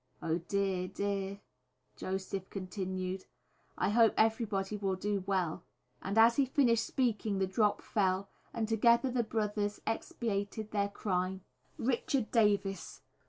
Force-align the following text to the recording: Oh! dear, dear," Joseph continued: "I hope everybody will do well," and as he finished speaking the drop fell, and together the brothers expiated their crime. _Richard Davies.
Oh! 0.19 0.39
dear, 0.39 0.87
dear," 0.87 1.41
Joseph 1.95 2.49
continued: 2.49 3.25
"I 3.77 3.89
hope 3.89 4.15
everybody 4.17 4.75
will 4.75 4.95
do 4.95 5.23
well," 5.27 5.61
and 6.01 6.17
as 6.17 6.37
he 6.37 6.45
finished 6.47 6.87
speaking 6.87 7.37
the 7.37 7.45
drop 7.45 7.83
fell, 7.83 8.27
and 8.51 8.67
together 8.67 9.11
the 9.11 9.21
brothers 9.21 9.79
expiated 9.85 10.71
their 10.71 10.89
crime. 10.89 11.41
_Richard 11.79 12.31
Davies. 12.31 13.01